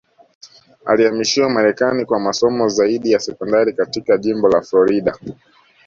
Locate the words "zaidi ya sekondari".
2.69-3.73